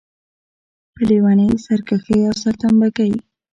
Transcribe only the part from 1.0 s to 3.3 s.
لېونۍ سرکښۍ او سرتمبه ګۍ.